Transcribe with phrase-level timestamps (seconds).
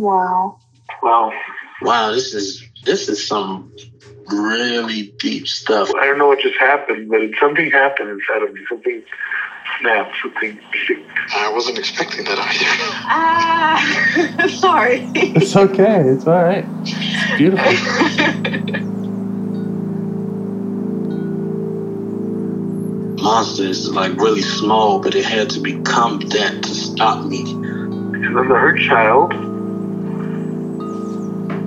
[0.00, 0.58] Wow.
[1.02, 1.30] Wow.
[1.82, 3.70] Wow, this is this is some
[4.26, 5.90] really deep stuff.
[5.94, 8.62] I don't know what just happened, but something happened inside of me.
[8.66, 9.02] Something
[9.78, 10.16] snapped.
[10.22, 10.58] Something.
[11.36, 12.96] I wasn't expecting that either.
[13.10, 15.10] Ah, sorry.
[15.14, 16.00] It's okay.
[16.08, 16.66] It's all right.
[16.82, 17.70] It's beautiful.
[23.20, 27.44] Monsters is like really small, but it had to become that to stop me.
[27.44, 29.49] Because I'm the hurt child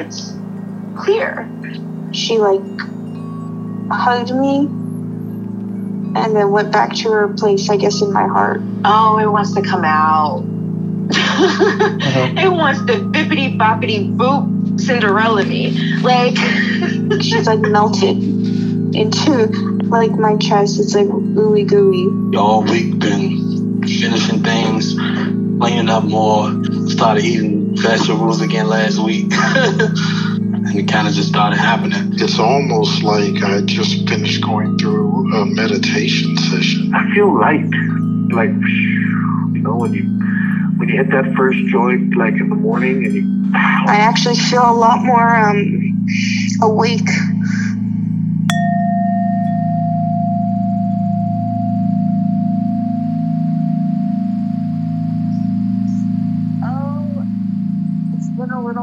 [0.00, 0.32] It's
[0.96, 1.48] clear.
[2.12, 2.62] She like
[3.90, 4.68] hugged me
[6.16, 8.60] and then went back to her place, I guess, in my heart.
[8.84, 10.44] Oh, it wants to come out.
[11.12, 12.34] Uh-huh.
[12.36, 15.70] It wants to bippity boppity boop Cinderella me.
[15.98, 16.36] Like,
[17.20, 18.16] She's like melted
[18.94, 19.48] into
[19.88, 20.80] like my chest.
[20.80, 22.32] It's like ooey gooey.
[22.32, 26.50] Y'all week been finishing things, cleaning up more,
[26.88, 27.49] started eating
[27.82, 29.32] vegetables again last week.
[29.32, 32.12] and it kind of just started happening.
[32.14, 36.92] It's almost like I just finished going through a meditation session.
[36.94, 37.70] I feel light.
[38.32, 40.04] Like, you know, when you
[40.78, 44.70] when you hit that first joint, like in the morning, and you I actually feel
[44.70, 46.06] a lot more um
[46.62, 47.08] awake.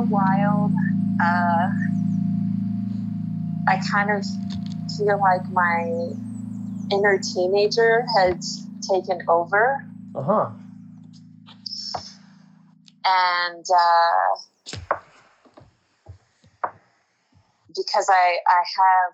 [0.10, 0.72] Wild.
[1.22, 1.70] Uh,
[3.68, 4.24] I kind of
[4.98, 6.14] feel like my
[6.92, 9.86] inner teenager has taken over,
[10.16, 10.50] Uh huh.
[13.06, 14.98] and uh,
[17.76, 19.14] because I I have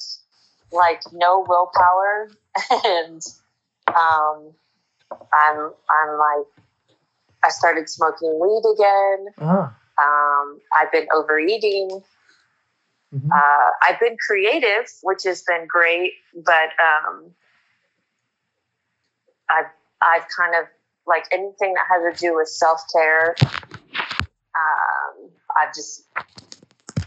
[0.71, 2.29] like no willpower,
[2.85, 3.21] and
[3.87, 4.51] um,
[5.33, 6.47] I'm I'm like
[7.43, 9.25] I started smoking weed again.
[9.39, 9.69] Uh huh.
[10.01, 12.01] Um, I've been overeating.
[13.13, 13.29] Mhm.
[13.31, 17.31] Uh, I've been creative, which has been great, but um,
[19.49, 19.67] I've
[20.01, 20.65] I've kind of
[21.05, 23.35] like anything that has to do with self care.
[24.55, 26.05] Um, I've just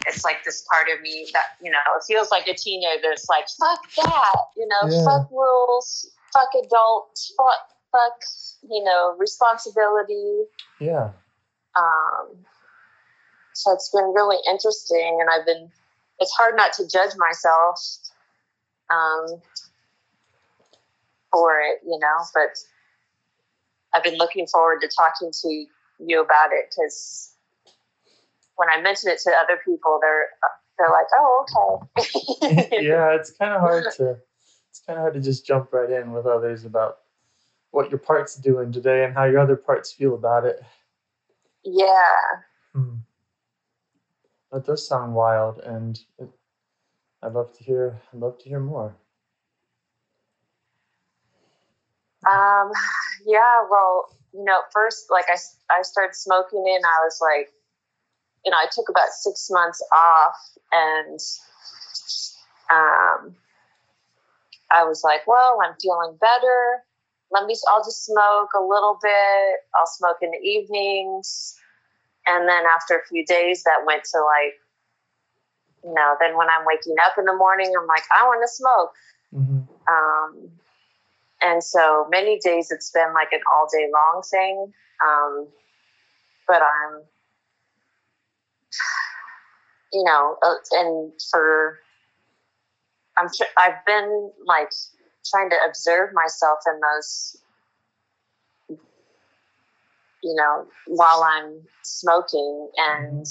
[0.05, 3.11] it's like this part of me that you know it feels like a teenager.
[3.11, 5.03] It's like fuck that, you know, Yeah.
[5.03, 8.19] fuck rules, fuck adults, fuck fuck
[8.69, 10.43] you know responsibility.
[10.79, 11.09] Yeah.
[11.75, 12.45] Um,
[13.57, 15.71] so it's been really interesting, and I've been.
[16.19, 17.79] It's hard not to judge myself
[18.91, 19.41] um,
[21.31, 22.17] for it, you know.
[22.35, 22.57] But
[23.93, 25.65] I've been looking forward to talking to
[25.99, 27.33] you about it because
[28.57, 30.27] when I mention it to other people, they're
[30.77, 34.17] they're like, "Oh, okay." yeah, it's kind of hard to
[34.69, 36.97] it's kind of hard to just jump right in with others about
[37.71, 40.61] what your part's doing today and how your other parts feel about it.
[41.63, 42.11] yeah.
[42.75, 42.97] Hmm.
[44.51, 46.29] That does sound wild, and it,
[47.21, 48.01] I'd love to hear.
[48.13, 48.95] I'd love to hear more.
[52.25, 52.71] Um,
[53.25, 55.37] yeah, well, you know, first, like I,
[55.71, 57.53] I started smoking and I was like,
[58.45, 60.35] you know, I took about six months off
[60.71, 61.19] and,
[62.69, 63.35] um,
[64.71, 66.83] I was like, well, I'm feeling better.
[67.31, 69.59] Let me, I'll just smoke a little bit.
[69.75, 71.56] I'll smoke in the evenings.
[72.27, 74.55] And then after a few days, that went to like,
[75.83, 78.53] you know, then when I'm waking up in the morning, I'm like, I want to
[78.53, 78.93] smoke.
[79.33, 80.49] hmm Um,
[81.41, 84.73] and so many days it's been like an all day long thing.
[85.05, 85.47] Um,
[86.47, 87.01] but I'm,
[89.93, 91.79] you know, uh, and for,
[93.17, 93.27] I'm,
[93.57, 94.71] I've been like
[95.25, 97.37] trying to observe myself in those,
[100.23, 103.25] you know, while I'm smoking and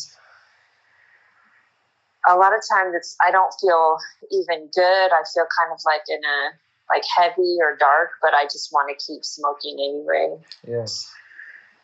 [2.28, 3.98] a lot of times it's, I don't feel
[4.30, 5.12] even good.
[5.12, 6.50] I feel kind of like in a,
[6.88, 10.36] like heavy or dark, but I just want to keep smoking anyway.
[10.66, 11.10] Yes.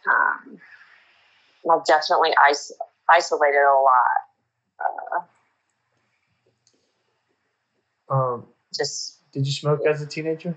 [0.08, 0.58] Um,
[1.70, 2.72] I've definitely is-
[3.08, 4.20] isolated a lot.
[8.10, 8.46] Uh, Um.
[8.76, 10.56] just Did you smoke as a teenager?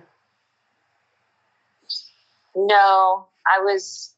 [2.56, 4.15] No, I was.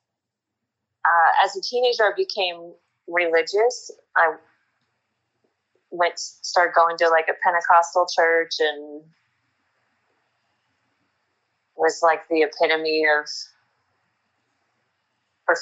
[1.08, 2.74] Uh, as a teenager, I became
[3.08, 3.92] religious.
[4.16, 4.36] I
[5.90, 9.04] went started going to like a Pentecostal church and
[11.78, 13.30] was like the epitome of,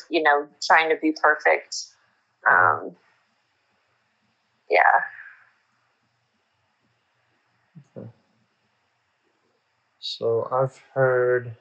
[0.09, 1.75] you know, trying to be perfect.
[2.49, 2.95] Um,
[4.69, 5.01] yeah.
[9.99, 11.55] So I've heard.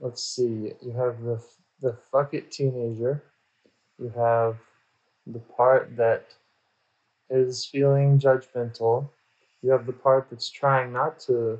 [0.00, 0.72] Let's see.
[0.80, 1.42] You have the
[1.80, 3.22] the fuck it teenager.
[3.98, 4.56] You have
[5.26, 6.34] the part that
[7.30, 9.08] is feeling judgmental.
[9.62, 11.58] You have the part that's trying not to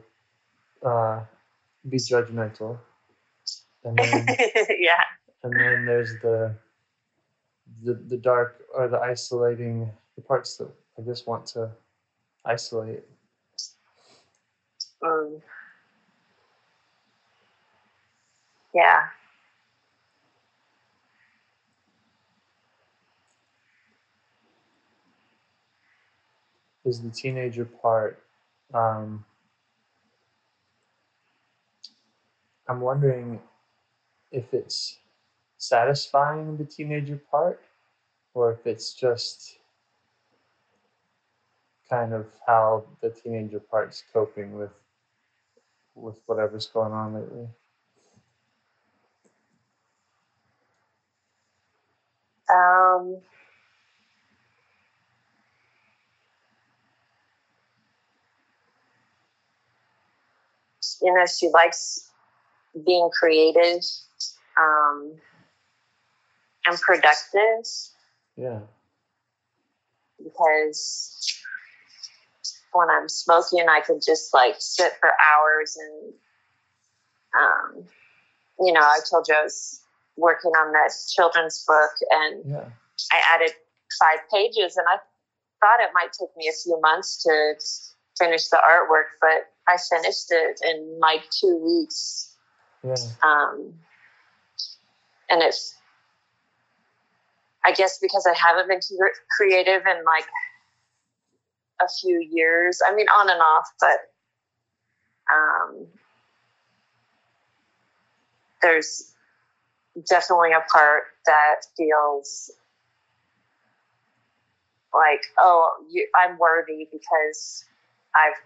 [0.85, 1.21] uh,
[1.89, 2.79] be judgmental,
[3.85, 4.27] and then
[4.79, 5.03] yeah.
[5.43, 6.55] and then there's the
[7.85, 11.71] the the dark or the isolating the parts that I just want to
[12.45, 13.03] isolate.
[15.05, 15.41] Um,
[18.75, 19.03] yeah.
[26.89, 28.23] Is the teenager part.
[28.75, 29.25] Um,
[32.69, 33.41] I'm wondering
[34.33, 34.99] if it's
[35.59, 37.61] satisfying the teenager part,
[38.35, 39.59] or if it's just
[41.89, 44.71] kind of how the teenager part's coping with
[45.95, 47.49] with whatever's going on lately.
[52.51, 53.19] Um,
[61.03, 62.11] you know, she likes
[62.87, 63.83] being creative
[64.59, 65.13] um,
[66.67, 67.65] and productive.
[68.37, 68.61] Yeah,
[70.23, 71.43] because
[72.73, 76.13] when I'm smoking, I could just like sit for hours and,
[77.39, 77.85] um,
[78.61, 79.81] you know, I told you I was
[80.17, 82.65] working on that children's book and yeah,
[83.13, 83.53] I added
[83.99, 84.99] five pages, and I
[85.61, 87.55] thought it might take me a few months to
[88.19, 92.35] finish the artwork, but I finished it in like two weeks.
[92.83, 93.75] yeah, Um,
[95.29, 95.75] and it's,
[97.65, 98.99] I guess, because I haven't been too
[99.37, 100.27] creative in like
[101.81, 102.81] a few years.
[102.89, 103.99] I mean, on and off, but
[105.31, 105.87] um,
[108.63, 109.13] there's
[110.09, 112.51] definitely a part that feels
[114.95, 117.65] like, oh, you, I'm worthy because
[118.15, 118.41] I've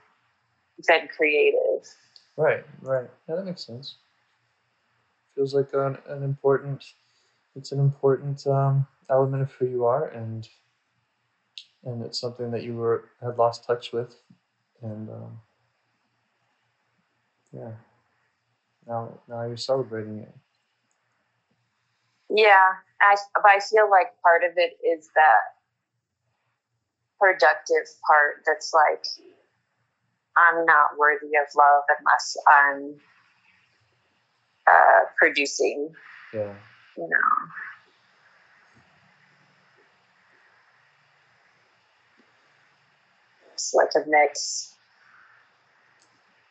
[0.86, 1.86] been creative.
[2.36, 3.08] right, right.
[3.28, 3.96] Yeah, that makes sense.
[5.34, 6.84] Feels like an, an important,
[7.54, 10.48] it's an important um, element of who you are, and
[11.84, 14.14] and it's something that you were had lost touch with,
[14.82, 15.40] and um,
[17.52, 17.72] yeah,
[18.86, 20.32] now now you're celebrating it.
[22.34, 25.52] Yeah, I, but I feel like part of it is that
[27.20, 29.04] productive part that's like,
[30.36, 32.94] I'm not worthy of love unless I'm
[34.66, 35.90] uh, producing,
[36.34, 36.54] Yeah,
[36.96, 37.48] you know.
[43.52, 44.74] It's like a mix.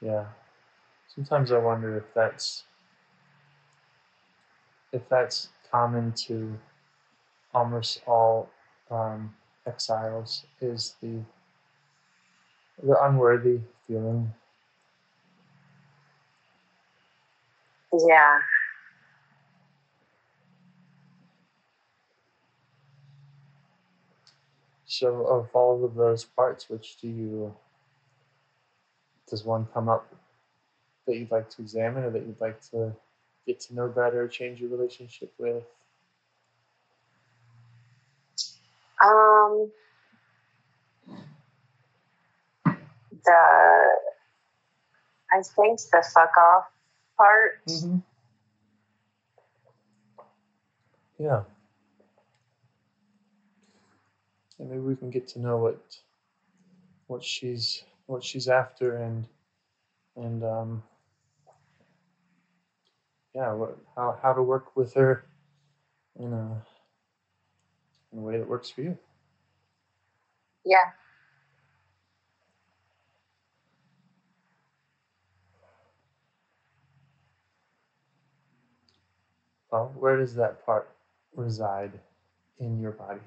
[0.01, 0.25] yeah.
[1.07, 2.63] Sometimes I wonder if that's
[4.93, 6.57] if that's common to
[7.53, 8.49] almost all
[8.89, 9.33] um,
[9.65, 11.21] exiles is the
[12.83, 14.33] the unworthy feeling.
[18.07, 18.39] Yeah.
[24.85, 27.55] So, of all of those parts, which do you
[29.29, 30.13] does one come up
[31.07, 32.93] that you'd like to examine, or that you'd like to
[33.47, 35.63] get to know better, or change your relationship with?
[39.03, 39.71] Um,
[43.25, 43.91] the
[45.31, 46.65] I think the fuck off
[47.17, 47.65] part.
[47.67, 47.97] Mm-hmm.
[51.19, 51.43] Yeah.
[54.59, 55.79] And maybe we can get to know what
[57.07, 59.27] what she's what she's after and
[60.15, 60.83] and um
[63.33, 65.23] yeah, what how how to work with her
[66.19, 66.65] in a
[68.11, 68.97] in a way that works for you.
[70.65, 70.91] Yeah.
[79.71, 80.89] Well, where does that part
[81.35, 81.91] reside
[82.59, 83.21] in your body?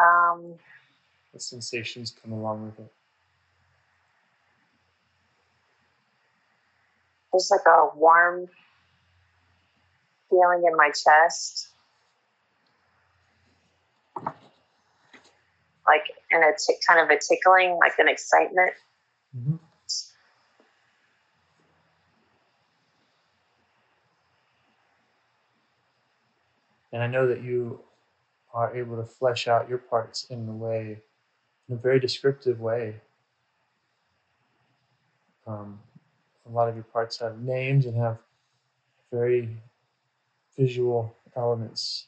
[0.00, 0.54] Um,
[1.32, 2.92] The sensations come along with it.
[7.32, 8.46] there's like a warm
[10.28, 11.68] feeling in my chest.
[15.86, 16.52] Like and a
[16.86, 18.72] kind of a tickling, like an excitement.
[19.36, 19.56] Mm-hmm.
[26.92, 27.80] And I know that you
[28.54, 30.98] are able to flesh out your parts in a way,
[31.68, 32.96] in a very descriptive way.
[35.46, 35.80] Um,
[36.46, 38.18] a lot of your parts have names and have
[39.12, 39.56] very
[40.58, 42.06] visual elements.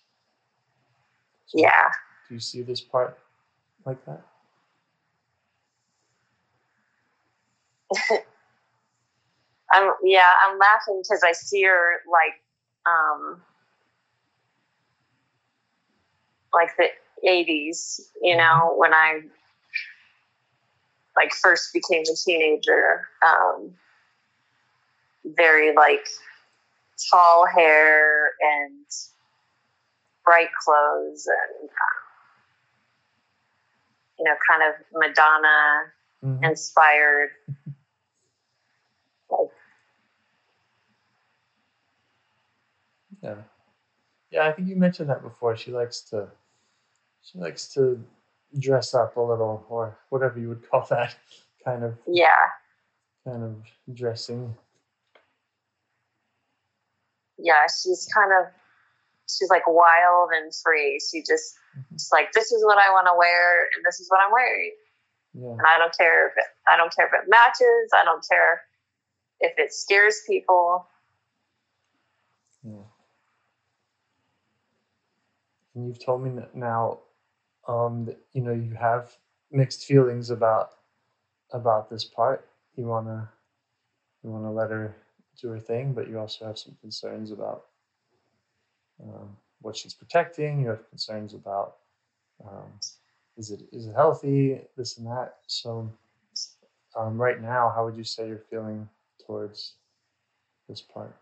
[1.46, 1.90] So Yeah.
[2.28, 3.18] Do you see this part
[3.84, 4.22] like that?
[9.72, 12.40] I'm yeah, I'm laughing because I see her like
[12.86, 13.42] um
[16.54, 16.86] like the
[17.28, 19.20] eighties, you know, when I
[21.16, 23.08] like first became a teenager.
[23.26, 23.74] Um
[25.36, 26.06] very like
[27.10, 28.86] tall hair and
[30.24, 32.00] bright clothes and uh,
[34.18, 35.92] you know, kind of Madonna
[36.24, 36.44] Mhm.
[36.50, 37.30] inspired.
[39.30, 39.48] Like
[43.22, 43.42] Yeah.
[44.30, 45.56] Yeah, I think you mentioned that before.
[45.56, 46.28] She likes to
[47.34, 48.02] she likes to
[48.58, 51.16] dress up a little or whatever you would call that
[51.64, 52.28] kind of yeah.
[53.26, 53.56] kind of
[53.94, 54.54] dressing.
[57.38, 58.52] yeah, she's kind of
[59.28, 61.00] she's like wild and free.
[61.00, 61.94] She just mm-hmm.
[61.94, 64.72] it's like this is what I want to wear and this is what I'm wearing.
[65.34, 65.50] Yeah.
[65.50, 67.90] And I don't care if it, I don't care if it matches.
[67.92, 68.62] I don't care
[69.40, 70.86] if it scares people.
[72.62, 72.86] Yeah.
[75.74, 77.00] And you've told me that now
[77.68, 79.16] um that you know you have
[79.50, 80.70] mixed feelings about
[81.52, 82.48] about this part.
[82.76, 83.30] You wanna
[84.22, 84.96] you wanna let her
[85.40, 87.64] do her thing, but you also have some concerns about
[89.02, 90.60] um, what she's protecting.
[90.60, 91.76] You have concerns about
[92.44, 92.72] um,
[93.36, 95.36] is it is it healthy, this and that.
[95.46, 95.90] So
[96.96, 98.88] um, right now, how would you say you're feeling
[99.26, 99.74] towards
[100.68, 101.14] this part?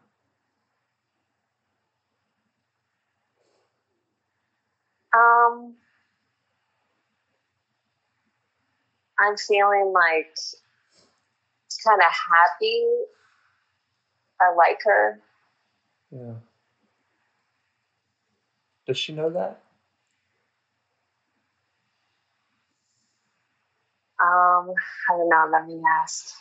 [5.15, 5.75] Um,
[9.23, 10.35] I'm feeling like
[11.87, 12.85] kind of happy.
[14.41, 15.21] I like her.
[16.11, 16.35] Yeah.
[18.87, 19.61] Does she know that?
[24.21, 24.73] Um,
[25.11, 25.49] I don't know.
[25.53, 26.35] Let me ask.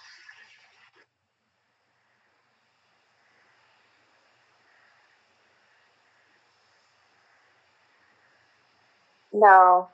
[9.34, 9.90] No.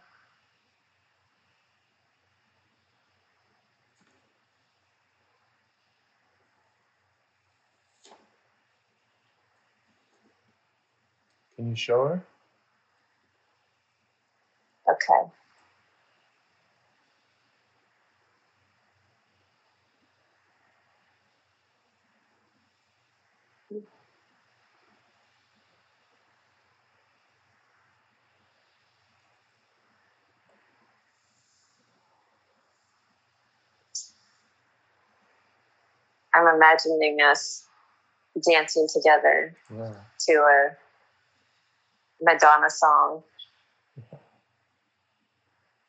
[11.58, 12.24] Can you show her?
[14.90, 15.32] Okay.
[36.34, 37.66] I'm imagining us
[38.48, 39.94] dancing together Yeah.
[40.28, 40.78] to a
[42.22, 43.24] Madonna song.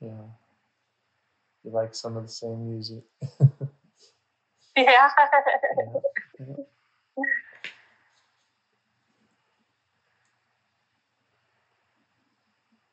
[0.01, 0.11] Yeah.
[1.65, 3.05] You like some of the same music.
[4.77, 5.09] Yeah.
[6.39, 6.55] Yeah.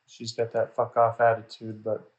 [0.06, 2.10] She's got that fuck off attitude, but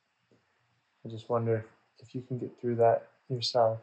[1.06, 1.66] I just wonder
[2.00, 3.80] if you can get through that yourself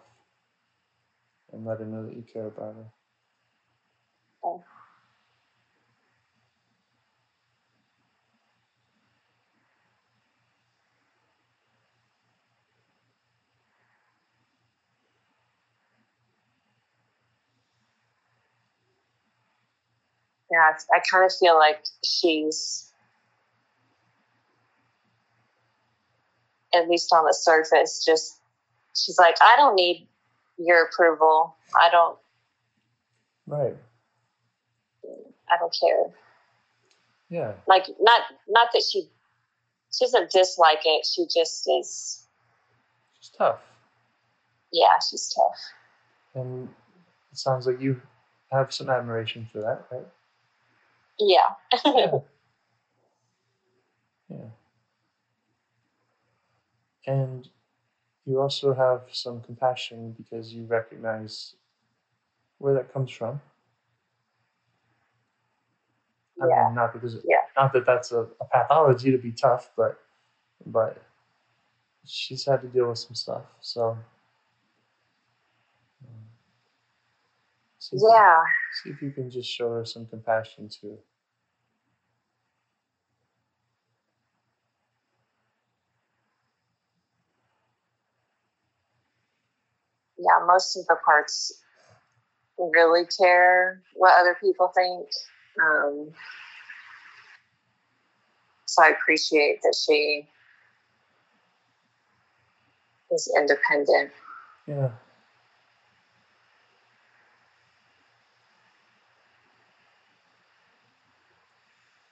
[1.53, 2.87] and let her know that you care about her.
[4.45, 4.64] Oh.
[20.54, 22.92] Yeah, I kind of feel like she's,
[26.73, 28.38] at least on the surface, just
[28.94, 30.06] she's like, I don't need
[30.56, 31.56] your approval.
[31.75, 32.16] I don't,
[33.49, 33.76] Right.
[35.50, 36.04] I don't care.
[37.30, 37.52] Yeah.
[37.66, 39.08] Like, not, not that she,
[39.92, 41.04] she doesn't dislike it.
[41.04, 42.26] She just is,
[43.20, 43.58] She's tough.
[44.73, 45.61] yeah, she's tough.
[46.40, 46.68] And
[47.32, 48.00] it sounds like you
[48.52, 50.06] have some admiration for that, right?
[51.18, 51.54] Yeah.
[51.87, 52.11] Yeah.
[54.28, 54.49] yeah.
[57.06, 57.49] and
[58.26, 61.56] you also have some compassion because you recognize
[62.59, 63.40] where that comes from.
[66.40, 66.64] I Yeah.
[66.66, 67.42] mean, not because Yeah.
[67.56, 69.99] not that that's a, a pathology to be tough, but
[70.66, 70.99] but
[72.04, 73.42] she's had to deal with some stuff.
[73.61, 73.99] So
[77.85, 78.43] see if Yeah.
[78.83, 80.99] see if you can just show her some compassion too.
[90.17, 90.45] Yeah.
[90.47, 91.53] Most of the parts
[92.59, 95.09] really care what other people think.
[95.61, 96.14] Um,
[98.67, 100.29] so I appreciate that she
[103.11, 104.11] is independent.
[104.67, 104.91] Yeah.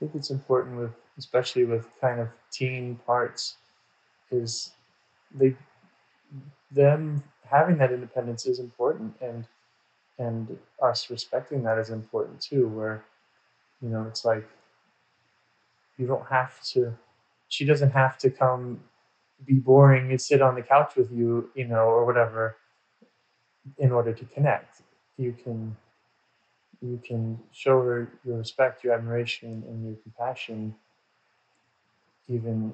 [0.02, 3.56] Think it's important with, especially with kind of teen parts,
[4.32, 4.72] is
[5.32, 5.54] they,
[6.72, 9.46] them having that independence is important, and
[10.18, 12.66] and us respecting that is important too.
[12.66, 13.04] Where,
[13.80, 14.48] you know, it's like
[15.98, 16.92] you don't have to.
[17.48, 18.80] She doesn't have to come
[19.46, 22.56] be boring and sit on the couch with you, you know, or whatever,
[23.78, 24.82] in order to connect.
[25.16, 25.76] You can
[26.82, 30.74] you can show her your respect, your admiration, and your compassion,
[32.28, 32.72] even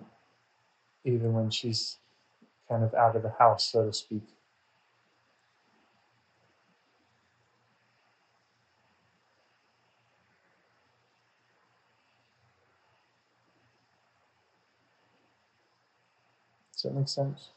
[1.05, 1.99] even when she's
[2.69, 4.23] kind of out of the house, so to speak.
[16.73, 17.51] Does that make sense?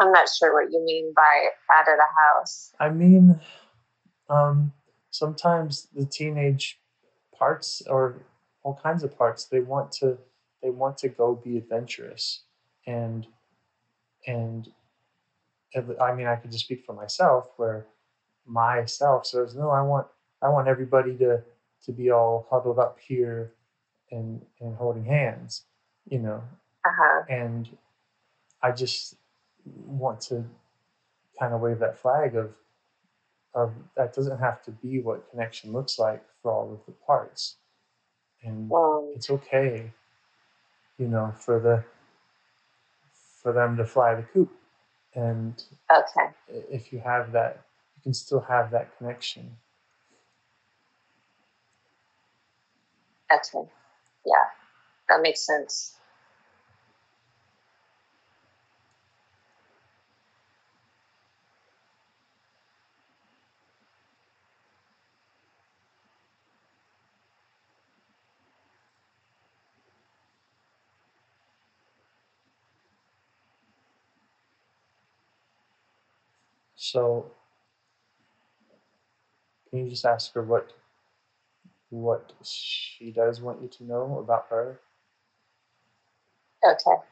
[0.00, 2.72] I'm not sure what you mean by out of the house.
[2.80, 3.38] I mean,
[4.28, 4.72] um,
[5.10, 6.78] sometimes the teenage
[7.36, 8.22] parts or
[8.62, 10.18] all kinds of parts they want to
[10.62, 12.42] they want to go be adventurous
[12.86, 13.26] and
[14.26, 14.68] and
[16.00, 17.86] I mean I could just speak for myself where
[18.46, 20.06] myself says no I want
[20.42, 21.42] I want everybody to
[21.84, 23.52] to be all huddled up here
[24.10, 25.64] and and holding hands
[26.08, 26.42] you know
[26.84, 27.22] Uh huh.
[27.28, 27.68] and
[28.62, 29.16] I just
[29.64, 30.44] want to
[31.38, 32.50] kind of wave that flag of
[33.54, 37.56] of that doesn't have to be what connection looks like for all of the parts,
[38.42, 39.92] and Um, it's okay,
[40.98, 41.84] you know, for the
[43.42, 44.50] for them to fly the coop,
[45.14, 46.30] and okay.
[46.48, 47.64] if you have that,
[47.96, 49.56] you can still have that connection.
[53.32, 53.68] Okay.
[54.26, 54.44] Yeah.
[55.08, 55.99] That makes sense.
[76.92, 77.30] So,
[79.70, 80.72] can you just ask her what
[81.90, 84.80] what she does want you to know about her?
[86.64, 87.09] Okay.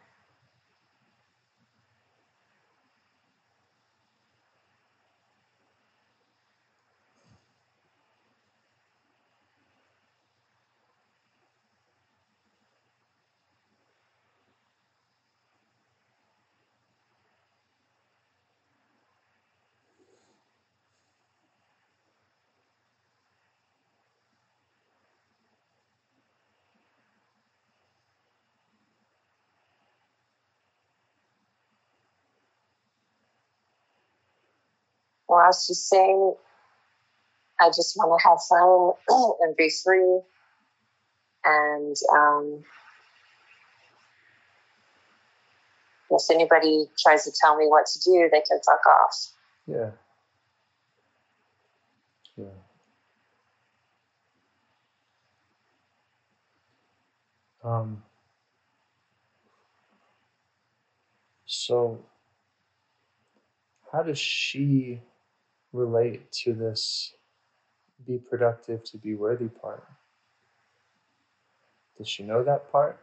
[35.47, 36.35] Was just saying,
[37.61, 40.21] I just want to have fun and be free.
[41.45, 42.65] And um,
[46.11, 49.33] if anybody tries to tell me what to do, they can fuck off.
[49.67, 49.91] Yeah.
[52.37, 52.47] Yeah.
[57.65, 58.03] Um,
[61.47, 62.05] so,
[63.93, 65.01] how does she
[65.73, 67.15] relate to this
[68.07, 69.85] be productive to be worthy part?
[71.99, 72.99] Does she know that part?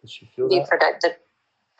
[0.00, 0.68] Does she feel Be that?
[0.68, 1.12] productive.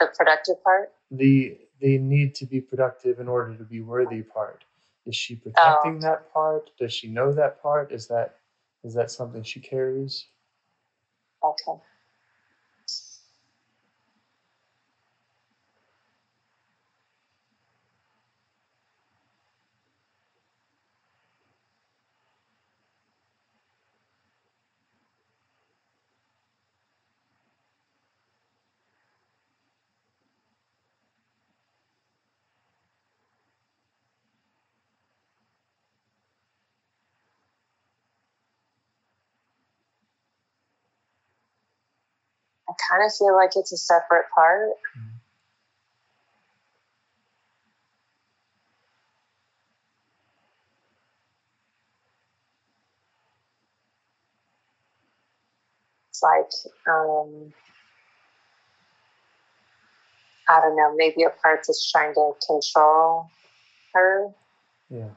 [0.01, 0.93] The productive part.
[1.11, 4.64] the the need to be productive in order to be worthy part
[5.07, 6.01] is she protecting oh.
[6.01, 8.37] that part does she know that part is that
[8.85, 10.27] is that something she carries
[11.45, 11.81] Okay.
[42.94, 44.70] Kind of feel like it's a separate part.
[56.11, 56.50] It's like,
[56.88, 57.52] um,
[60.48, 63.30] I don't know, maybe a part that's trying to control
[63.94, 64.28] her.
[64.88, 65.09] Yeah.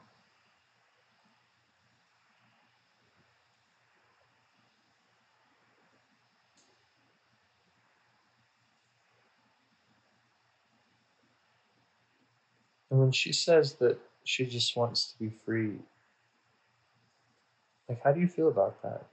[12.90, 15.78] And when she says that she just wants to be free,
[17.88, 19.04] like, how do you feel about that?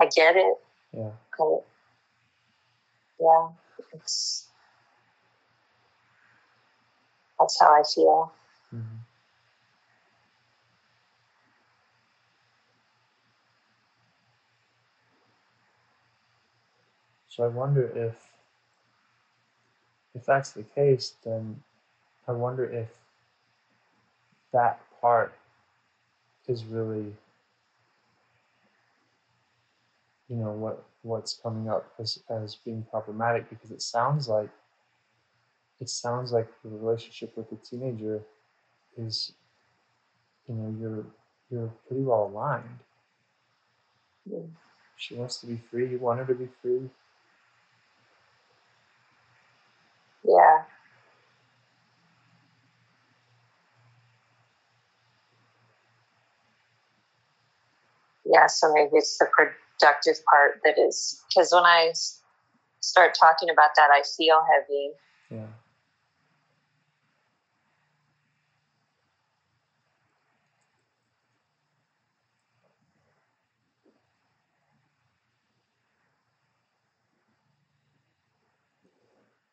[0.00, 0.54] I get it.
[0.92, 1.10] Yeah.
[3.20, 3.48] Yeah,
[3.92, 4.48] it's
[7.38, 8.32] that's how I feel.
[8.74, 9.07] Mhm.
[17.38, 18.16] So I wonder if
[20.12, 21.62] if that's the case, then
[22.26, 22.88] I wonder if
[24.52, 25.32] that part
[26.48, 27.14] is really
[30.28, 34.50] you know what what's coming up as as being problematic because it sounds like
[35.80, 38.20] it sounds like the relationship with the teenager
[38.96, 39.30] is
[40.48, 41.04] you know you're
[41.50, 42.80] you're pretty well aligned
[44.28, 44.50] Mm.
[44.96, 46.90] she wants to be free you want her to be free
[50.28, 50.62] Yeah.
[58.26, 61.92] Yeah, so maybe it's the productive part that is because when I
[62.80, 64.90] start talking about that, I feel heavy.
[65.30, 65.46] yeah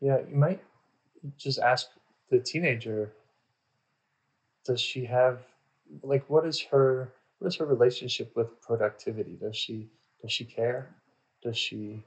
[0.05, 0.61] yeah you might
[1.37, 1.87] just ask
[2.29, 3.11] the teenager
[4.65, 5.39] does she have
[6.03, 9.37] like what is her what is her relationship with productivity?
[9.39, 9.87] Does she
[10.21, 10.95] does she care?
[11.43, 12.03] Does she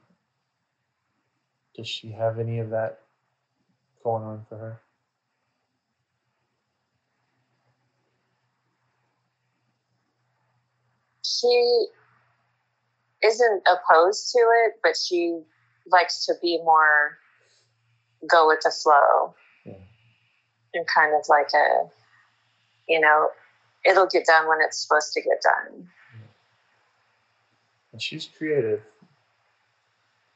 [1.76, 3.00] does she have any of that
[4.02, 4.80] going on for her?
[11.24, 11.87] She
[13.22, 15.40] isn't opposed to it, but she
[15.87, 17.18] likes to be more
[18.26, 19.74] go with the flow yeah
[20.74, 21.88] and kind of like a,
[22.88, 23.28] you know,
[23.85, 25.88] it'll get done when it's supposed to get done.
[27.92, 28.83] and she's creative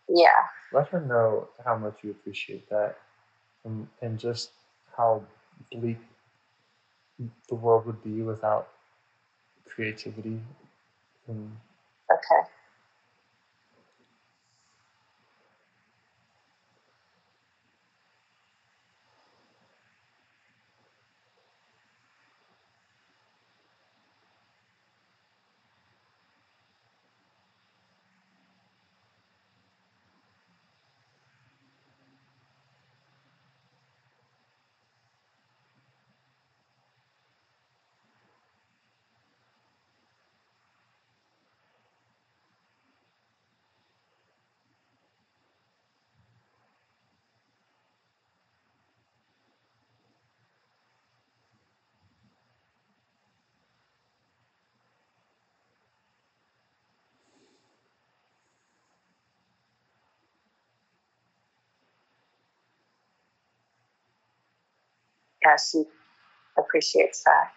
[0.08, 0.28] Yeah.
[0.72, 2.96] let her know how much you appreciate that
[3.64, 4.50] and, and just
[4.96, 5.22] how
[5.70, 5.98] bleak
[7.48, 8.68] the world would be without
[9.68, 10.40] creativity
[11.28, 11.56] and
[12.10, 12.48] Okay.
[65.44, 65.84] Yeah, she
[66.58, 67.52] appreciates that.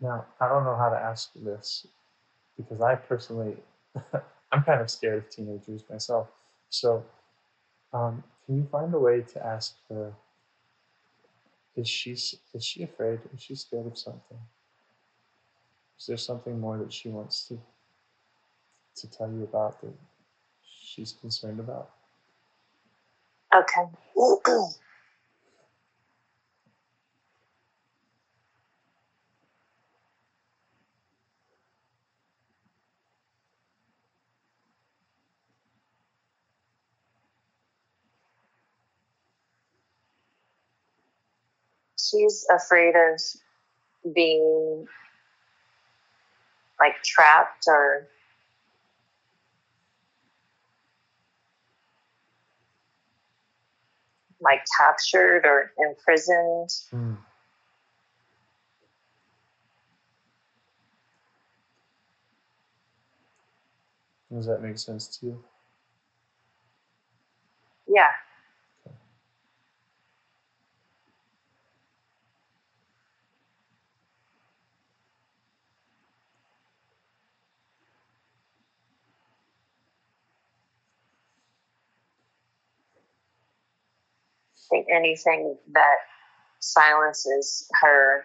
[0.00, 1.86] Now, I don't know how to ask this
[2.56, 3.56] because I personally,
[4.52, 6.28] I'm kind of scared of teenagers myself.
[6.70, 7.04] So,
[7.92, 10.14] um, can you find a way to ask her?
[11.74, 13.20] Is she is she afraid?
[13.34, 14.38] Is she scared of something?
[15.98, 17.60] Is there something more that she wants to
[18.96, 19.94] to tell you about that
[20.90, 21.90] she's concerned about?
[23.54, 23.90] Okay.
[41.98, 43.20] She's afraid of
[44.14, 44.86] being
[46.80, 48.08] like trapped or
[54.40, 56.70] like captured or imprisoned.
[56.90, 57.14] Hmm.
[64.32, 65.44] Does that make sense to you?
[67.88, 68.10] Yeah.
[84.70, 85.96] Think anything that
[86.60, 88.24] silences her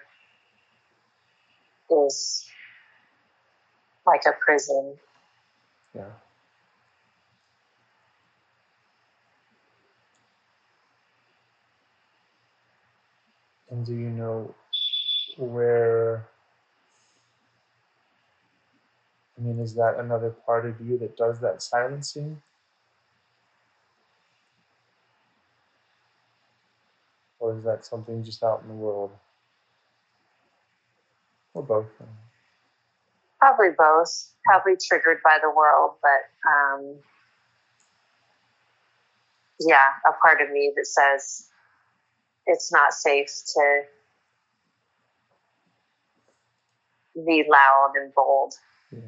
[1.90, 2.46] is
[4.06, 4.96] like a prison.
[5.94, 6.04] Yeah.
[13.70, 14.54] And do you know
[15.38, 16.28] where?
[19.38, 22.42] I mean, is that another part of you that does that silencing?
[27.46, 29.12] Or is that something just out in the world?
[31.54, 31.86] Or both?
[33.40, 34.32] Probably both.
[34.48, 36.96] Probably triggered by the world, but um,
[39.60, 41.48] yeah, a part of me that says
[42.48, 43.82] it's not safe to
[47.28, 48.56] be loud and bold.
[48.92, 49.02] Yeah.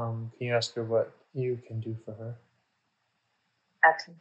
[0.00, 2.34] Um, can you ask her what you can do for her?
[3.86, 4.14] Okay.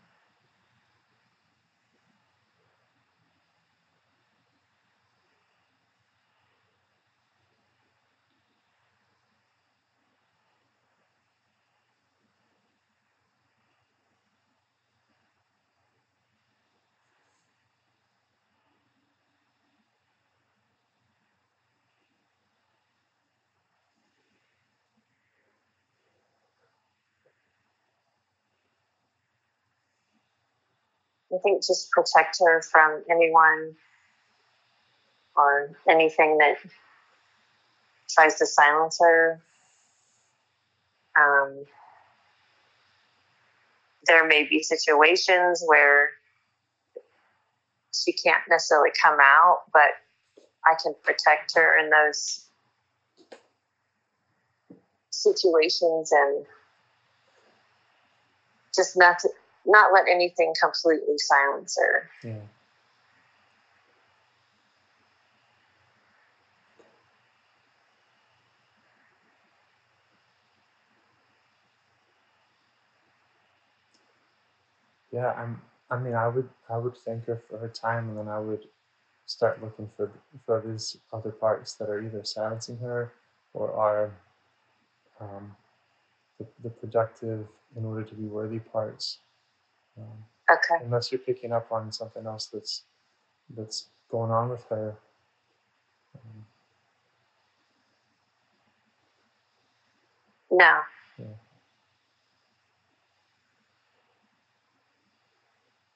[31.33, 33.75] I think just protect her from anyone
[35.35, 36.57] or anything that
[38.09, 39.41] tries to silence her.
[41.17, 41.65] Um,
[44.05, 46.09] there may be situations where
[47.93, 49.91] she can't necessarily come out, but
[50.65, 52.45] I can protect her in those
[55.11, 56.45] situations and
[58.75, 59.29] just not to,
[59.69, 62.09] not let anything completely silence her.
[62.23, 62.35] Yeah.
[75.11, 75.61] Yeah, I'm.
[75.89, 76.49] I mean, I would.
[76.69, 78.65] I would thank her for her time, and then I would
[79.25, 80.11] start looking for
[80.45, 83.13] for these other parts that are either silencing her
[83.53, 84.11] or are
[85.19, 85.55] um,
[86.39, 89.19] the, the productive in order to be worthy parts.
[89.99, 90.83] Um, Okay.
[90.83, 92.83] unless you're picking up on something else that's
[93.55, 94.95] that's going on with her.
[96.15, 96.45] Um,
[100.51, 100.81] No.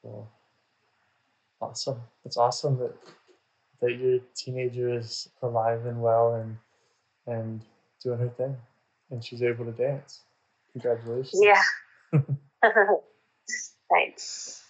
[0.02, 0.30] Cool.
[1.62, 2.02] Awesome.
[2.26, 2.94] It's awesome that
[3.82, 6.58] that your teenager is alive and well and
[7.28, 7.62] and
[8.04, 8.58] doing her thing,
[9.12, 10.22] and she's able to dance.
[10.74, 11.42] Congratulations.
[11.42, 11.62] Yeah.
[13.94, 14.63] Thanks.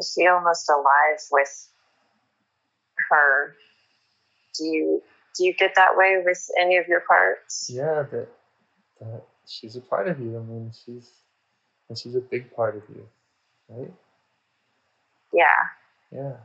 [0.00, 1.68] Is she almost alive with
[3.10, 3.54] her?
[4.56, 5.02] Do you
[5.36, 7.68] do you get that way with any of your parts?
[7.70, 8.28] Yeah, that
[9.00, 10.38] that she's a part of you.
[10.38, 11.10] I mean, she's
[11.90, 13.06] and she's a big part of you,
[13.68, 13.92] right?
[15.34, 15.44] Yeah.
[16.10, 16.36] Yeah.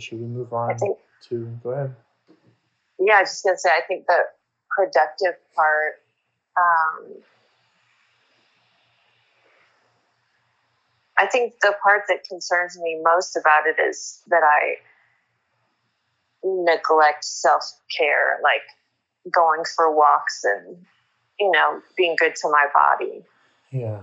[0.00, 1.94] Should we move on think- to go ahead?
[2.98, 4.24] yeah, I was just gonna say, I think the
[4.68, 6.02] productive part,
[6.56, 7.22] um,
[11.16, 14.76] I think the part that concerns me most about it is that I
[16.42, 17.64] neglect self
[17.96, 18.62] care, like
[19.30, 20.86] going for walks and,
[21.38, 23.22] you know, being good to my body.
[23.70, 24.00] Yeah.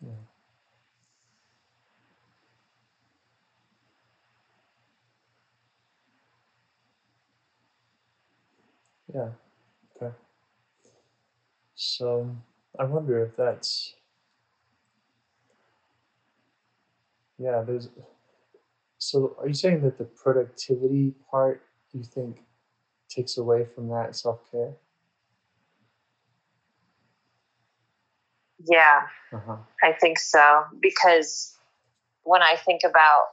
[0.00, 0.12] Yeah.
[9.14, 9.28] Yeah.
[9.96, 10.14] Okay.
[11.74, 12.34] So
[12.78, 13.94] I wonder if that's
[17.38, 17.88] yeah, there's
[18.98, 22.42] so are you saying that the productivity part you think
[23.08, 24.74] takes away from that self care?
[28.64, 29.02] Yeah.
[29.32, 29.56] Uh-huh.
[29.82, 31.56] I think so because
[32.22, 33.24] when I think about,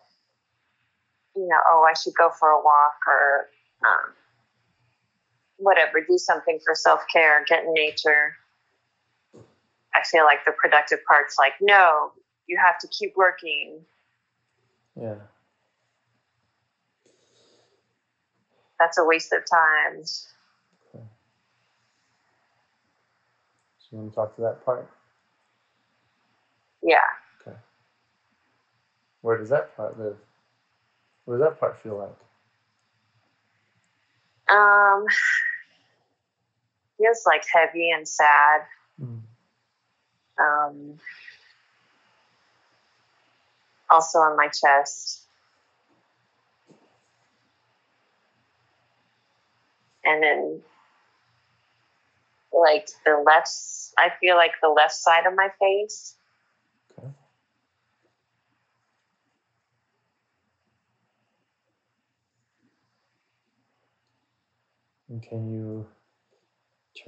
[1.35, 3.47] you know, oh, I should go for a walk or
[3.85, 4.13] um,
[5.59, 8.35] whatever, do something for self care, get in nature.
[9.93, 12.11] I feel like the productive part's like, no,
[12.47, 13.81] you have to keep working.
[14.99, 15.15] Yeah.
[18.79, 20.03] That's a waste of time.
[23.89, 24.89] So you want to talk to that part?
[26.83, 26.97] Yeah.
[27.41, 27.57] Okay.
[29.21, 30.15] Where does that part live?
[31.25, 32.15] What does that part feel like?
[34.55, 35.05] Um,
[36.99, 38.61] feels like heavy and sad.
[39.01, 39.21] Mm.
[40.37, 40.99] Um,
[43.89, 45.23] also on my chest.
[50.05, 50.61] And then,
[52.53, 53.49] like the left,
[53.97, 56.15] I feel like the left side of my face.
[56.97, 57.09] Okay.
[65.09, 65.87] And can you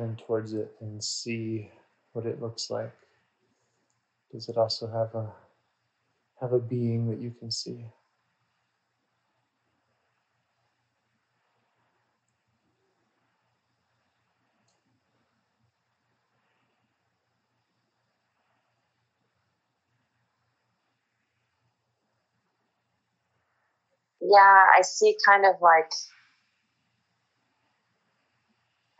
[0.02, 1.70] turn towards it and see
[2.14, 2.92] what it looks like?
[4.32, 5.32] Does it also have a
[6.40, 7.86] have a being that you can see?
[24.22, 25.92] Yeah, I see kind of like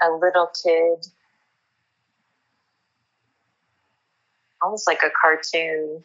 [0.02, 1.06] a little kid,
[4.62, 6.04] almost like a cartoon,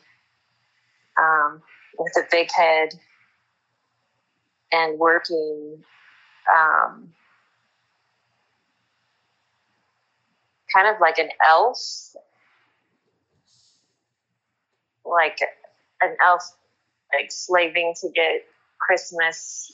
[1.18, 1.62] um,
[1.98, 2.90] with a big head
[4.72, 5.82] and working.
[6.54, 7.12] Um,
[10.74, 12.14] kind of like an elf,
[15.04, 15.38] like
[16.02, 16.42] an elf,
[17.14, 18.44] like slaving to get
[18.78, 19.72] Christmas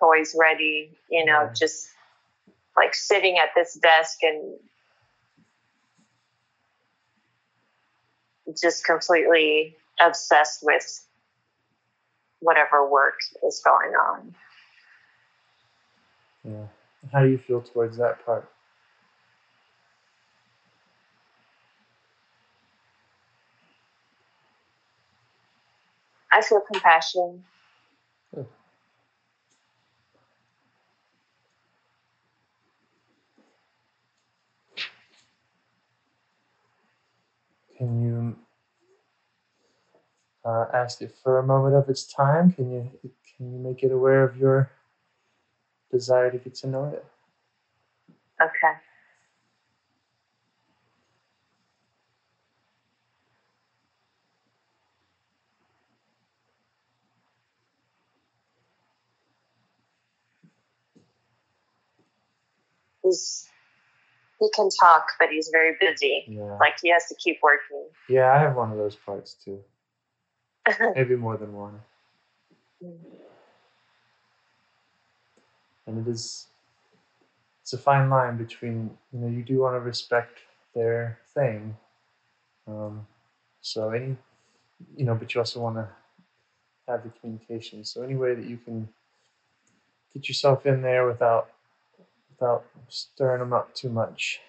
[0.00, 1.52] toys ready, you know, Yeah.
[1.52, 1.88] just
[2.80, 4.54] like sitting at this desk and
[8.60, 11.06] just completely obsessed with
[12.40, 14.34] whatever work is going on.
[16.42, 16.66] Yeah.
[17.12, 18.50] How do you feel towards that part?
[26.32, 27.44] I feel compassion.
[37.80, 38.36] Can you
[40.44, 42.52] uh, ask it for a moment of its time?
[42.52, 42.90] Can you
[43.36, 44.70] can you make it aware of your
[45.92, 47.04] desire to get to know it?
[48.42, 48.74] Okay.
[63.02, 63.49] He's
[64.40, 66.24] he can talk, but he's very busy.
[66.26, 66.56] Yeah.
[66.58, 67.86] Like he has to keep working.
[68.08, 69.60] Yeah, I have one of those parts too.
[70.96, 71.80] Maybe more than one.
[75.86, 76.46] And it is
[77.62, 80.38] it's a fine line between you know you do want to respect
[80.74, 81.76] their thing.
[82.66, 83.06] Um,
[83.60, 84.16] so any
[84.96, 85.88] you know, but you also want to
[86.88, 87.84] have the communication.
[87.84, 88.88] So any way that you can
[90.14, 91.50] get yourself in there without
[92.40, 94.40] without stirring them up too much.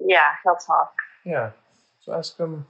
[0.00, 0.92] Yeah, he'll talk.
[1.24, 1.50] Yeah.
[2.00, 2.66] So ask him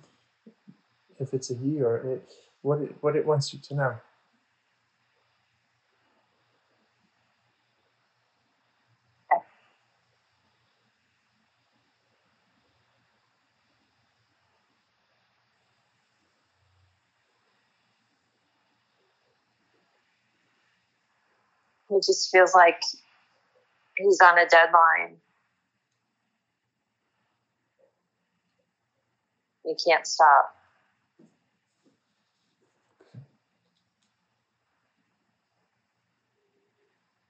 [1.19, 3.95] if it's a he or it, what it, what it wants you to know.
[21.97, 22.81] He just feels like
[23.97, 25.17] he's on a deadline.
[29.65, 30.55] You can't stop.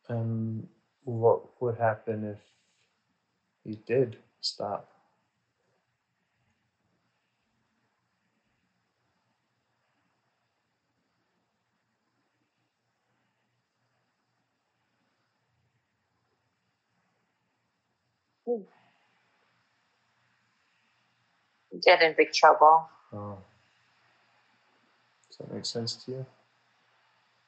[0.09, 0.69] And
[1.05, 2.39] what would happen if
[3.65, 4.96] he did stop?
[21.85, 22.89] Get in big trouble.
[23.13, 23.39] Oh.
[25.29, 26.27] Does that make sense to you?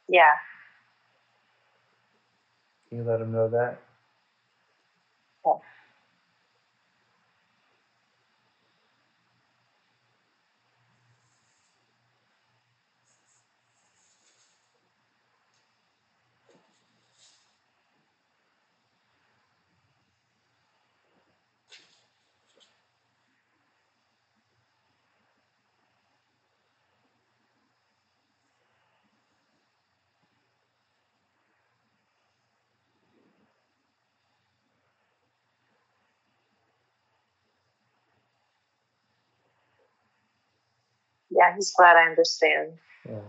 [0.09, 0.33] Yeah.
[2.89, 3.79] Can you let him know that?
[5.47, 5.53] Yeah.
[41.39, 42.73] Yeah, he's glad I understand.
[43.09, 43.21] Yeah.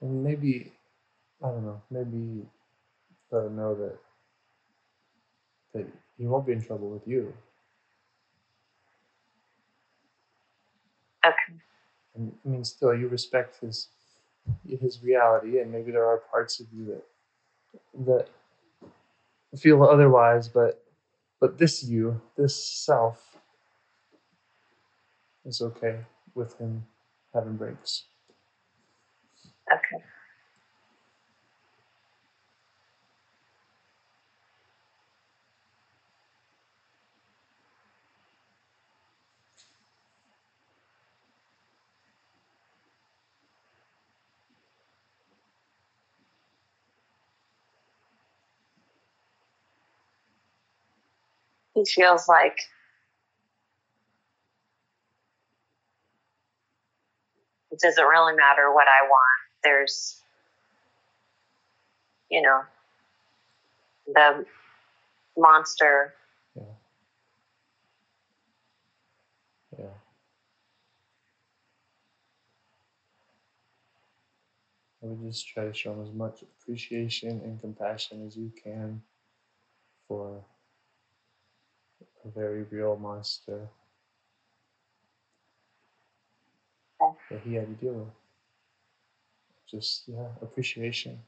[0.00, 0.72] And maybe,
[1.42, 2.46] I don't know, maybe
[3.30, 3.98] let him know that
[5.74, 5.86] that
[6.18, 7.32] he won't be in trouble with you.
[11.26, 11.67] Okay.
[12.14, 13.88] And I mean, still, you respect his
[14.66, 17.04] his reality, and maybe there are parts of you that
[18.06, 18.28] that
[19.58, 20.82] feel otherwise, but
[21.40, 23.36] but this you, this self,
[25.44, 26.00] is okay
[26.34, 26.86] with him
[27.34, 28.04] having breaks.
[29.72, 30.04] Okay.
[51.78, 52.58] He feels like
[57.70, 59.40] it doesn't really matter what I want.
[59.62, 60.20] There's,
[62.28, 62.62] you know,
[64.12, 64.44] the
[65.36, 66.14] monster.
[66.56, 66.64] Yeah.
[69.78, 69.84] Yeah.
[75.00, 79.00] I would just try to show him as much appreciation and compassion as you can
[80.08, 80.42] for
[82.28, 83.68] a very real monster
[87.30, 88.08] that he had to deal with.
[89.70, 91.18] Just, yeah, appreciation.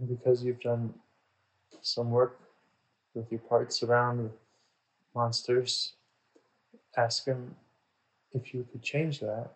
[0.00, 0.92] And because you've done
[1.82, 2.40] some work
[3.14, 4.30] with your parts around
[5.14, 5.94] monsters,
[6.96, 7.54] ask him
[8.32, 9.50] if you could change that.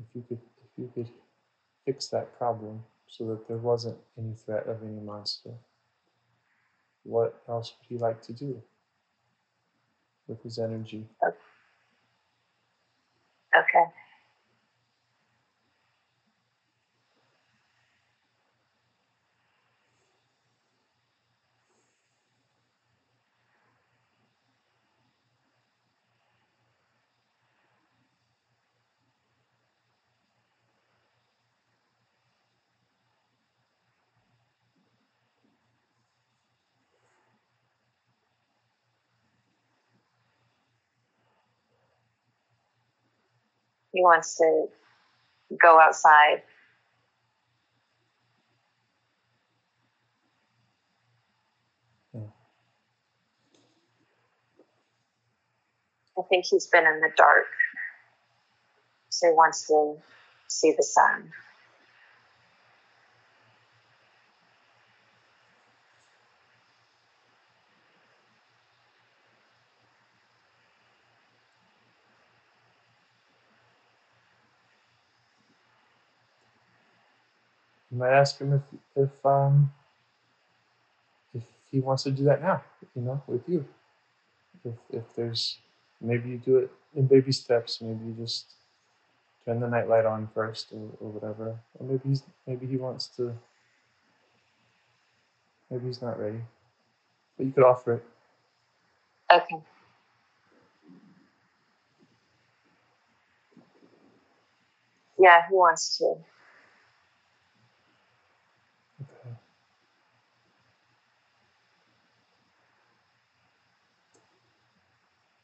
[0.00, 1.10] If you could if you could
[1.84, 5.50] fix that problem so that there wasn't any threat of any monster.
[7.04, 8.62] What else would he like to do
[10.26, 11.06] with his energy?
[13.56, 14.07] Okay.
[43.98, 44.66] He wants to
[45.60, 46.42] go outside.
[56.16, 57.46] I think he's been in the dark.
[59.08, 59.96] So he wants to
[60.46, 61.32] see the sun.
[77.98, 78.62] Might ask him if
[78.96, 79.72] if um
[81.34, 82.62] if he wants to do that now,
[82.96, 83.66] you know, with you.
[84.64, 85.58] If if there's
[86.00, 88.52] maybe you do it in baby steps, maybe you just
[89.46, 91.58] turn the night light on first or, or whatever.
[91.78, 93.34] Or maybe he's maybe he wants to
[95.70, 96.40] maybe he's not ready.
[97.36, 98.04] But you could offer it.
[99.32, 99.56] Okay.
[105.18, 106.14] Yeah, he wants to.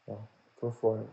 [0.08, 0.22] Okay.
[0.64, 1.10] Well, go for it.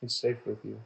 [0.00, 0.80] He's safe with you.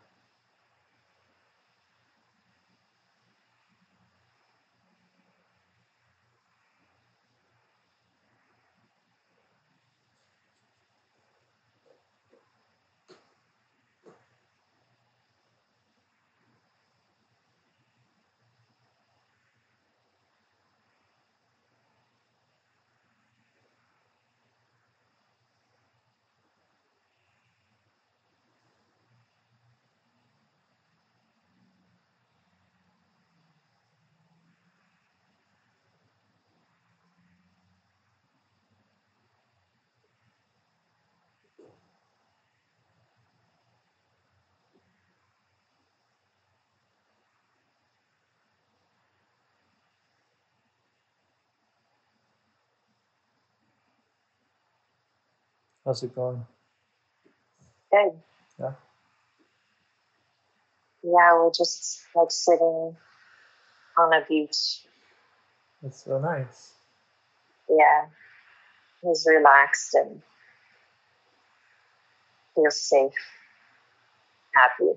[55.86, 56.44] How's it going?
[57.92, 58.20] Good.
[58.58, 58.72] Yeah.
[61.04, 62.96] Yeah, we're just like sitting
[63.96, 64.80] on a beach.
[65.80, 66.72] That's so nice.
[67.70, 68.06] Yeah.
[69.00, 70.20] He's relaxed and
[72.56, 73.12] feels safe,
[74.52, 74.90] happy.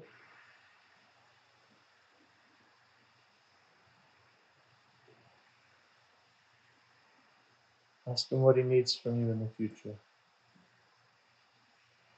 [8.07, 9.93] Ask him what he needs from you in the future.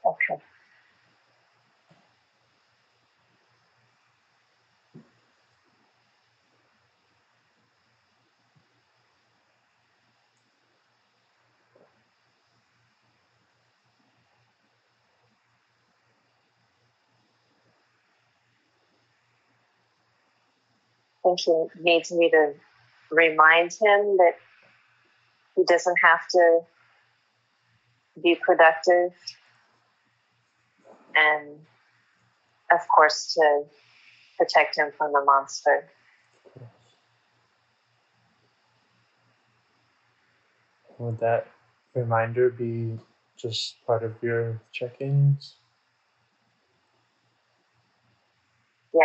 [0.05, 0.41] Okay.
[21.20, 22.53] I think he needs me to
[23.09, 24.33] remind him that
[25.55, 26.59] he doesn't have to
[28.21, 29.11] be productive
[31.15, 31.59] and
[32.71, 33.63] of course to
[34.37, 35.89] protect him from the monster.
[40.97, 41.47] Would that
[41.95, 42.97] reminder be
[43.35, 45.55] just part of your check-ins?
[48.93, 49.01] Yeah.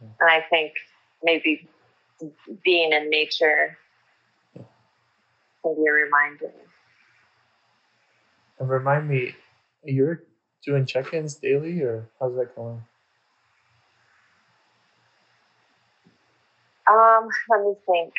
[0.00, 0.72] And I think
[1.22, 1.68] maybe
[2.64, 3.78] being in nature
[5.62, 6.52] can be a reminder.
[8.58, 9.34] And remind me,
[9.84, 10.22] you're
[10.64, 12.82] doing check-ins daily, or how's that going?
[16.86, 18.12] Um, let me think.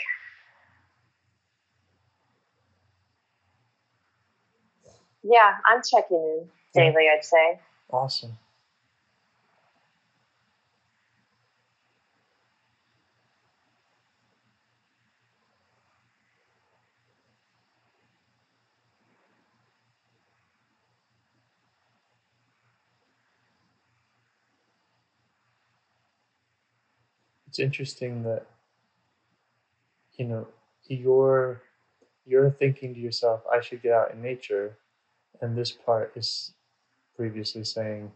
[5.24, 7.60] Yeah, I'm checking in daily, I'd say.
[7.92, 8.38] Awesome.
[27.52, 28.46] It's interesting that
[30.18, 30.48] you know
[30.88, 31.62] you're
[32.26, 34.78] you're thinking to yourself, I should get out in nature,
[35.42, 36.54] and this part is
[37.18, 38.12] previously saying,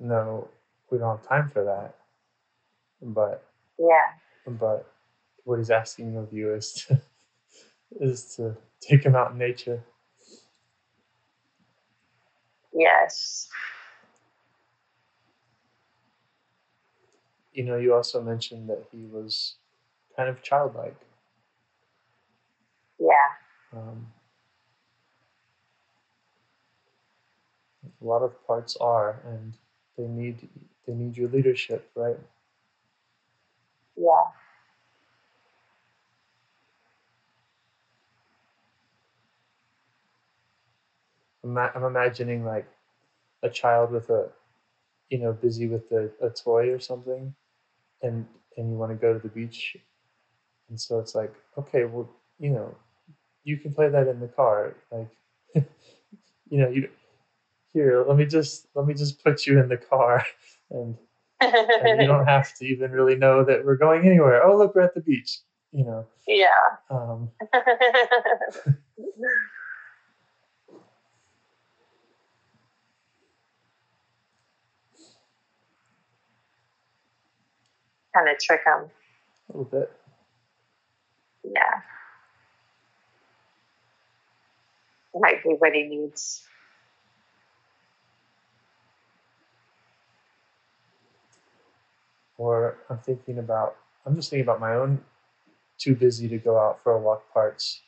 [0.00, 0.48] no,
[0.90, 1.96] we don't have time for that.
[3.02, 3.44] But
[3.78, 4.12] Yeah.
[4.46, 4.86] but
[5.44, 7.00] what he's asking of you is to
[8.00, 9.82] is to take him out in nature.
[12.74, 13.48] Yes.
[17.54, 19.54] You know, you also mentioned that he was
[20.16, 20.96] kind of childlike.
[22.98, 23.30] Yeah.
[23.72, 24.12] Um,
[28.00, 29.56] a lot of parts are, and
[29.96, 30.48] they need
[30.86, 32.18] they need your leadership, right?
[33.96, 34.24] Yeah.
[41.44, 42.66] I'm imagining like
[43.42, 44.30] a child with a,
[45.10, 47.34] you know, busy with a, a toy or something,
[48.04, 48.26] and
[48.56, 49.76] and you want to go to the beach,
[50.68, 52.74] and so it's like, okay, well, you know,
[53.42, 55.10] you can play that in the car, like,
[55.54, 56.88] you know, you
[57.72, 60.24] here, let me just let me just put you in the car,
[60.70, 60.96] and
[61.40, 64.42] and you don't have to even really know that we're going anywhere.
[64.44, 65.40] Oh, look, we're at the beach.
[65.72, 66.06] You know.
[66.28, 66.46] yeah.
[66.88, 67.30] Um,
[78.14, 78.90] kind of trick them.
[79.50, 79.90] a little bit.
[81.44, 81.80] Yeah.
[85.14, 86.42] Might be what he needs.
[92.38, 93.76] Or I'm thinking about.
[94.06, 95.00] I'm just thinking about my own.
[95.78, 97.82] Too busy to go out for a walk parts,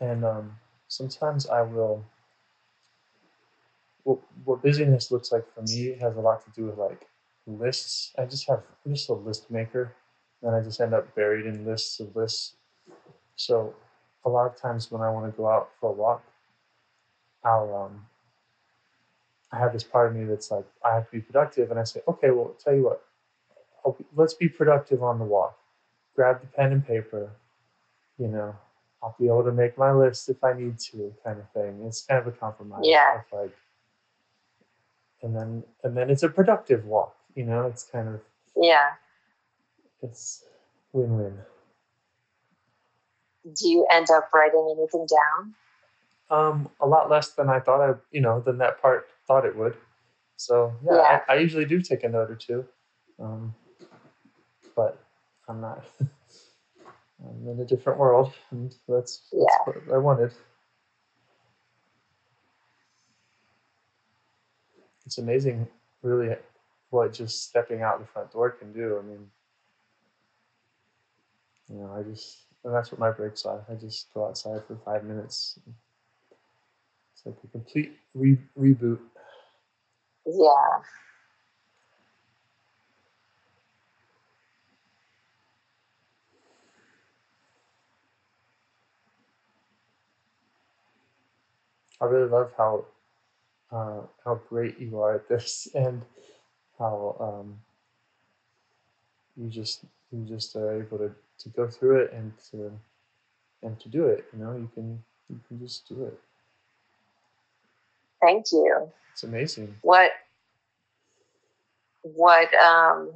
[0.00, 0.56] and um,
[0.88, 2.04] sometimes I will.
[4.04, 7.06] What, what busyness looks like for me has a lot to do with like
[7.58, 8.12] lists.
[8.18, 9.94] I just have I'm just a list maker,
[10.42, 12.54] and I just end up buried in lists of lists.
[13.36, 13.74] So,
[14.24, 16.22] a lot of times when I want to go out for a walk,
[17.44, 18.06] I'll um.
[19.52, 21.84] I have this part of me that's like I have to be productive, and I
[21.84, 23.02] say, okay, well, tell you what,
[23.84, 25.58] I'll, let's be productive on the walk.
[26.14, 27.30] Grab the pen and paper.
[28.18, 28.54] You know,
[29.02, 31.82] I'll be able to make my list if I need to, kind of thing.
[31.86, 32.82] It's kind of a compromise.
[32.84, 33.22] Yeah.
[33.32, 33.56] Like,
[35.22, 37.16] and then and then it's a productive walk.
[37.34, 38.20] You know, it's kind of
[38.56, 38.90] Yeah.
[40.02, 40.44] it's
[40.92, 41.38] win-win.
[43.44, 45.54] Do you end up writing anything down?
[46.30, 49.56] Um, a lot less than I thought I, you know, than that part thought it
[49.56, 49.76] would.
[50.36, 51.20] So yeah, Yeah.
[51.28, 52.66] I, I usually do take a note or two,
[53.18, 53.54] um,
[54.76, 54.98] but
[55.48, 55.84] I'm not.
[57.22, 59.46] I'm in a different world, and that's, that's Yeah.
[59.64, 60.32] what I wanted.
[65.04, 65.66] It's amazing,
[66.02, 66.34] really,
[66.90, 68.98] what just stepping out the front door can do.
[68.98, 69.30] I mean,
[71.68, 73.64] you know, I just, and that's what my breaks are.
[73.70, 75.58] I just go outside for five minutes.
[77.14, 78.98] It's like a complete re- reboot.
[80.26, 80.80] Yeah.
[92.00, 92.84] I really love how
[93.72, 96.02] uh, how great you are at this, and
[96.80, 97.60] how um,
[99.36, 102.72] you just you just are able to, to go through it and to
[103.62, 104.24] and to do it.
[104.32, 106.18] You know, you can you can just do it.
[108.20, 108.90] Thank you.
[109.12, 109.76] It's amazing.
[109.82, 110.10] What
[112.02, 113.10] what um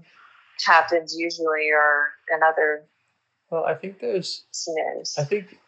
[0.65, 2.85] happens usually or another
[3.51, 5.17] Well, I think there's scenarios?
[5.19, 5.59] I think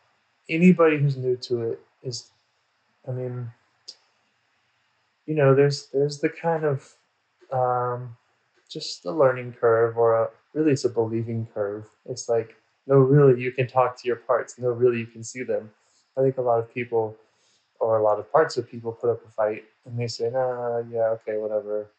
[0.48, 2.30] anybody who's new to it is,
[3.08, 3.50] I mean,
[5.26, 6.94] you know, there's there's the kind of
[7.52, 8.16] um,
[8.68, 11.88] just a learning curve, or a, really it's a believing curve.
[12.06, 14.58] It's like no, really you can talk to your parts.
[14.58, 15.70] No, really you can see them.
[16.16, 17.16] I think a lot of people,
[17.80, 20.78] or a lot of parts of people, put up a fight and they say, nah,
[20.90, 21.90] yeah, okay, whatever.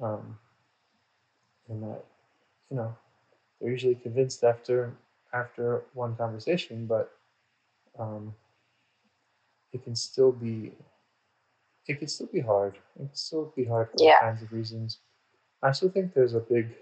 [0.00, 0.38] Um,
[1.68, 2.04] and that,
[2.70, 2.94] you know,
[3.60, 4.92] they're usually convinced after
[5.32, 7.12] after one conversation, but
[7.98, 8.32] um,
[9.72, 10.72] it can still be
[11.86, 12.76] it could still be hard.
[12.96, 14.14] It could still be hard for Yeah.
[14.14, 15.00] all kinds of reasons.
[15.62, 16.74] I still think there's a big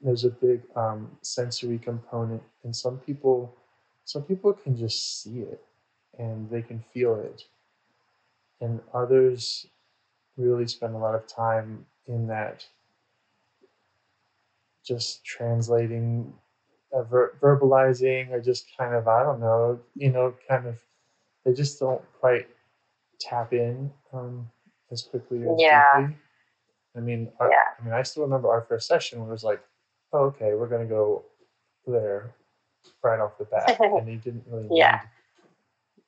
[0.00, 3.54] there's a big um, sensory component, and some people
[4.04, 5.64] some people can just see it
[6.18, 7.44] and they can feel it,
[8.60, 9.66] and others
[10.36, 12.66] really spend a lot of time in that
[14.84, 16.32] just translating
[16.92, 20.80] uh, ver- verbalizing or just kind of I don't know, you know, kind of
[21.44, 22.48] they just don't quite
[23.22, 24.48] tap in um,
[24.90, 26.06] as quickly as Yeah.
[26.06, 26.16] deeply.
[26.96, 27.64] I mean, our, Yeah.
[27.78, 29.62] I mean, I still remember our first session where it was like,
[30.12, 31.24] oh, okay, we're gonna go
[31.86, 32.34] there
[33.02, 35.00] right off the bat, and you didn't really Yeah.
[35.02, 35.08] need,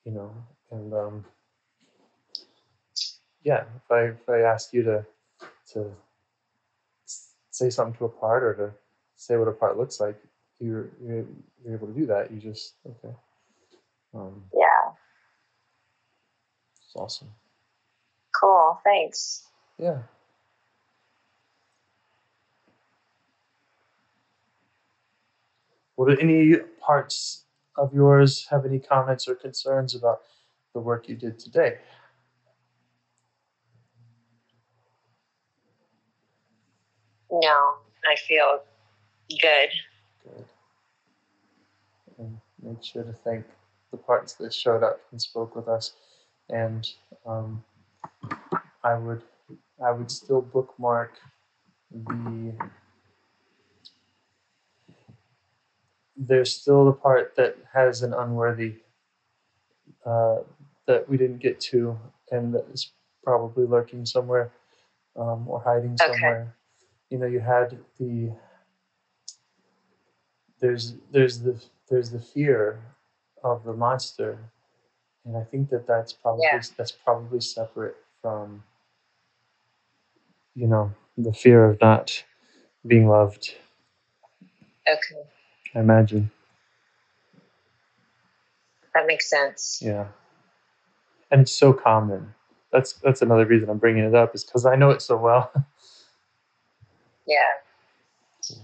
[0.04, 0.32] you know,
[0.70, 1.24] and um,
[3.42, 5.06] yeah, if I if I asked you to
[5.74, 5.90] to
[7.50, 8.72] say something to a part or to
[9.16, 10.20] say what a part looks like,
[10.58, 11.24] you're you're,
[11.64, 12.30] you're able to do that.
[12.30, 13.14] You just okay.
[14.14, 14.83] Um, yeah.
[16.94, 17.28] It's awesome.
[18.40, 18.78] Cool.
[18.84, 19.46] Thanks.
[19.78, 19.98] Yeah.
[25.96, 27.44] Would any parts
[27.76, 30.20] of yours have any comments or concerns about
[30.72, 31.78] the work you did today?
[37.30, 37.74] No,
[38.08, 38.60] I feel
[39.28, 39.68] good.
[40.22, 40.44] Good.
[42.18, 43.44] And make sure to thank
[43.90, 45.94] the parts that showed up and spoke with us.
[46.50, 46.86] And
[47.26, 47.64] um,
[48.82, 49.22] I would
[49.84, 51.18] I would still bookmark
[51.90, 52.52] the
[56.16, 58.76] there's still the part that has an unworthy
[60.06, 60.38] uh,
[60.86, 61.98] that we didn't get to
[62.30, 62.92] and that is
[63.22, 64.52] probably lurking somewhere
[65.16, 66.14] um, or hiding somewhere.
[66.14, 66.20] Okay.
[66.20, 66.56] somewhere.
[67.10, 68.32] You know, you had the
[70.60, 72.80] there's there's the there's the fear
[73.42, 74.38] of the monster,
[75.24, 76.60] and I think that that's probably Yeah.
[76.76, 78.62] that's probably separate from
[80.54, 82.24] you know the fear of not
[82.86, 83.54] being loved.
[84.86, 85.28] Okay.
[85.74, 86.30] I imagine.
[88.94, 89.80] That makes sense.
[89.82, 90.06] Yeah.
[91.30, 92.34] And it's so common.
[92.70, 95.50] That's that's another reason I'm bringing it up is because I know it so well.
[97.26, 98.56] Yeah.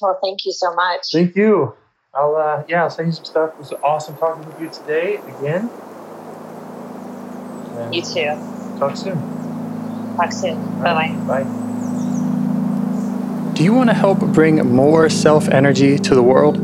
[0.00, 1.08] Well, thank you so much.
[1.12, 1.74] Thank you.
[2.14, 3.54] I'll uh, yeah, I'll send you some stuff.
[3.54, 5.70] It was awesome talking with you today again.
[7.78, 8.78] And You too.
[8.78, 9.16] Talk soon.
[10.16, 10.58] Talk soon.
[10.82, 11.42] Bye bye.
[11.42, 11.44] Bye.
[13.54, 16.58] Do you want to help bring more self energy to the world?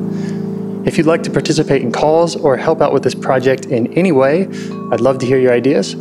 [0.86, 4.12] If you'd like to participate in calls or help out with this project in any
[4.12, 4.48] way,
[4.92, 5.94] I'd love to hear your ideas.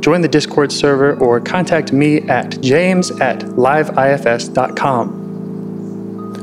[0.00, 5.27] Join the Discord server or contact me at james at liveifs.com.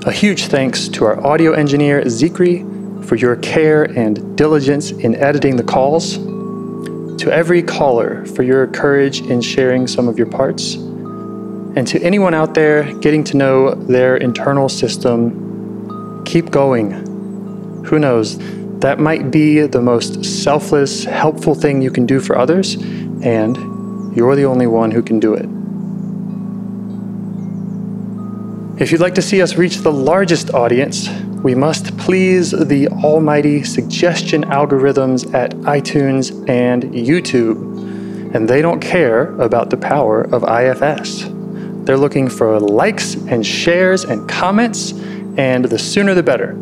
[0.05, 2.63] A huge thanks to our audio engineer, Zikri,
[3.05, 6.17] for your care and diligence in editing the calls.
[6.17, 10.75] To every caller for your courage in sharing some of your parts.
[10.75, 16.91] And to anyone out there getting to know their internal system, keep going.
[17.85, 18.37] Who knows?
[18.81, 22.75] That might be the most selfless, helpful thing you can do for others,
[23.23, 23.57] and
[24.15, 25.49] you're the only one who can do it.
[28.77, 31.07] If you'd like to see us reach the largest audience,
[31.41, 38.35] we must please the almighty suggestion algorithms at iTunes and YouTube.
[38.35, 41.23] And they don't care about the power of IFS.
[41.85, 44.91] They're looking for likes and shares and comments,
[45.37, 46.53] and the sooner the better.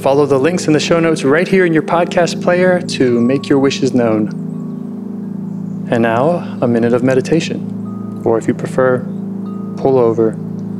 [0.00, 3.48] Follow the links in the show notes right here in your podcast player to make
[3.48, 4.30] your wishes known.
[5.92, 8.22] And now, a minute of meditation.
[8.24, 8.98] Or if you prefer,
[9.76, 10.36] pull over.